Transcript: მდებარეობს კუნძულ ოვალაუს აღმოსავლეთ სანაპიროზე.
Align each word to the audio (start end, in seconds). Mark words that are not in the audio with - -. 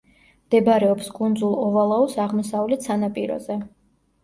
მდებარეობს 0.45 1.09
კუნძულ 1.17 1.53
ოვალაუს 1.67 2.17
აღმოსავლეთ 2.25 2.91
სანაპიროზე. 2.91 3.63